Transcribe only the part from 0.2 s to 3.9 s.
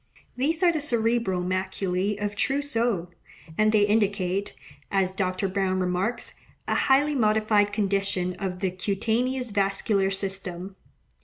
These are the cerebral maculae of Trousseau; and they